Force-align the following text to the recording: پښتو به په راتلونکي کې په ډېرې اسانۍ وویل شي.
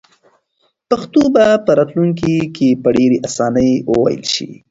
پښتو 0.89 1.21
به 1.33 1.45
په 1.65 1.71
راتلونکي 1.77 2.35
کې 2.55 2.69
په 2.83 2.89
ډېرې 2.95 3.17
اسانۍ 3.27 3.71
وویل 3.91 4.23
شي. 4.33 4.49